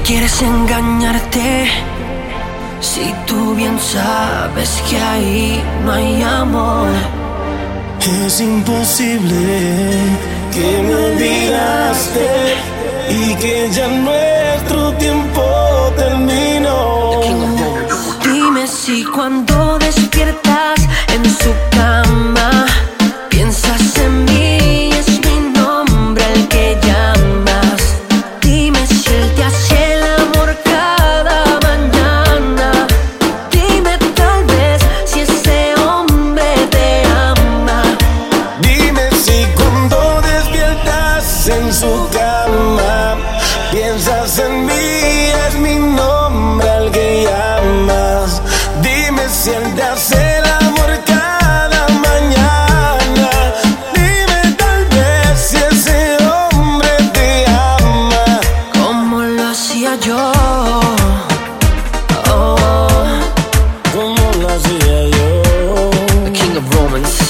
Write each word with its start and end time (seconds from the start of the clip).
quieres 0.00 0.42
engañarte? 0.42 1.68
Si 2.80 3.14
tú 3.26 3.54
bien 3.54 3.78
sabes 3.80 4.82
que 4.88 4.98
ahí 4.98 5.62
no 5.84 5.92
hay 5.92 6.22
amor. 6.22 6.88
Es 8.24 8.40
imposible 8.40 9.98
que 10.52 10.82
me 10.86 10.94
olvidaste 10.94 12.26
y 13.10 13.34
que 13.34 13.68
ya 13.70 13.88
nuestro 13.88 14.92
tiempo 14.94 15.42
terminó. 15.96 17.20
Dime 18.22 18.66
si 18.66 19.04
cuando 19.04 19.65
piensas 44.06 44.38
en 44.38 44.66
mí, 44.66 44.72
es 45.48 45.54
mi 45.58 45.74
nombre 45.74 46.68
al 46.68 46.90
que 46.92 47.24
llamas. 47.24 48.40
Dime 48.82 49.28
si 49.28 49.50
él 49.50 49.74
te 49.74 49.82
hace 49.82 50.38
el 50.38 50.44
amor 50.44 50.90
cada 51.04 51.86
mañana. 52.06 53.30
Dime 53.94 54.54
tal 54.56 54.84
vez 54.96 55.38
si 55.48 55.56
ese 55.56 56.16
hombre 56.24 56.90
te 57.12 57.44
ama. 57.48 58.40
Como 58.80 59.22
lo 59.22 59.44
hacía 59.48 59.96
yo. 59.96 60.32
Oh, 62.30 62.56
Como 63.94 64.32
lo 64.40 64.48
hacía 64.54 64.98
yo. 65.16 65.90
the 66.24 66.30
King 66.32 66.56
of 66.56 66.74
Romance. 66.74 67.25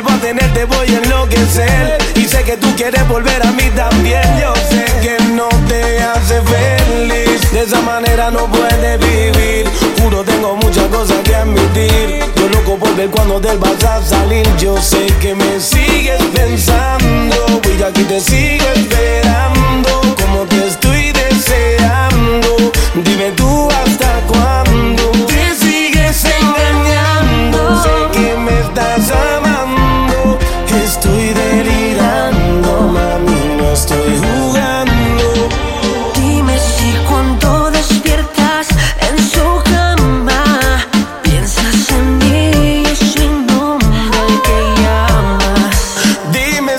Vuelvo 0.00 0.10
a 0.16 0.20
tenerte, 0.20 0.64
voy 0.64 0.86
a 0.88 0.98
enloquecer. 0.98 1.98
Y 2.14 2.24
sé 2.24 2.42
que 2.44 2.56
tú 2.56 2.68
quieres 2.76 3.06
volver 3.08 3.44
a 3.44 3.50
mí 3.52 3.64
también. 3.74 4.22
Yo 4.40 4.54
sé 4.68 4.84
que 5.02 5.16
no 5.32 5.48
te 5.68 6.00
hace 6.00 6.40
feliz. 6.42 7.52
De 7.52 7.62
esa 7.62 7.80
manera 7.80 8.30
no 8.30 8.46
puedes 8.46 9.00
vivir. 9.00 9.68
Juro, 10.00 10.22
tengo 10.22 10.56
muchas 10.56 10.86
cosas 10.88 11.16
que 11.24 11.34
admitir. 11.34 12.20
Yo 12.36 12.48
loco 12.48 12.76
por 12.76 12.94
ver 12.94 13.10
cuando 13.10 13.40
te 13.40 13.56
vas 13.56 13.82
a 13.84 14.04
salir. 14.04 14.46
Yo 14.58 14.80
sé 14.80 15.06
que 15.20 15.34
me 15.34 15.58
sigues 15.58 16.22
pensando. 16.34 17.60
Y 17.78 17.82
aquí 17.82 18.02
te 18.04 18.20
sigo 18.20 18.57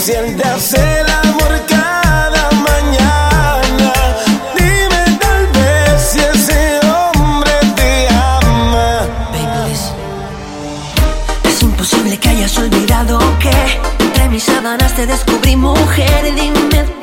Dime 0.00 0.12
si 0.12 0.12
él 0.12 0.36
te 0.36 0.48
hace 0.48 1.00
el 1.00 1.10
amor 1.10 1.60
cada 1.68 2.50
mañana. 2.52 3.92
Dime 4.56 5.18
tal 5.18 5.46
vez 5.48 6.00
si 6.10 6.18
ese 6.20 6.80
hombre 6.86 7.52
te 7.76 8.08
ama. 8.08 9.00
Baby. 9.32 9.76
Es 11.44 11.62
imposible 11.62 12.18
que 12.18 12.28
hayas 12.30 12.56
olvidado 12.56 13.18
que 13.40 13.52
entre 14.00 14.28
mis 14.30 14.44
sábanas 14.44 14.94
te 14.94 15.06
descubrí 15.06 15.56
mujer. 15.56 16.34
Dime 16.34 16.99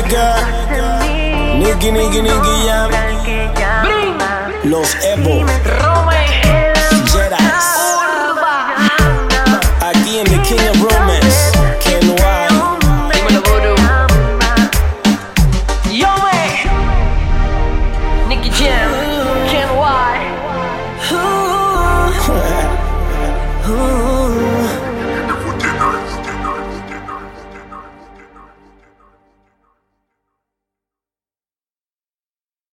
Seca, 0.00 0.34
Nicky, 1.58 1.92
Nicky, 1.92 2.22
Nicky, 2.22 2.54
Jam, 2.64 2.90
los 4.64 4.94
Evo. 5.04 5.49